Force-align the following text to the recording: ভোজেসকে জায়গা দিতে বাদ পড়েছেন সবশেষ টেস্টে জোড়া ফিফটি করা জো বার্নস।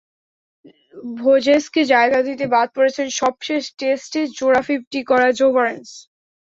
ভোজেসকে 1.17 1.81
জায়গা 1.93 2.19
দিতে 2.27 2.45
বাদ 2.55 2.67
পড়েছেন 2.75 3.07
সবশেষ 3.21 3.63
টেস্টে 3.79 4.21
জোড়া 4.37 4.61
ফিফটি 4.67 4.99
করা 5.09 5.27
জো 5.37 5.47
বার্নস। 5.55 5.89